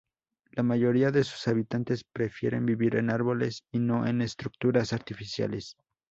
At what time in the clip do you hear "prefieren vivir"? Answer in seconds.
2.03-2.95